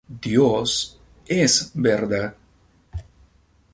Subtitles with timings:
[0.19, 2.35] Dios "es" Verdad.